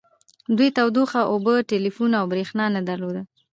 [0.57, 3.21] دوی تودوخه اوبه ټیلیفون او بریښنا نه درلوده